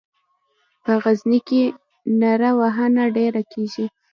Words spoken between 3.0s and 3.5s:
ډېره